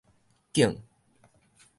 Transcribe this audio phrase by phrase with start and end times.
[0.51, 0.81] 景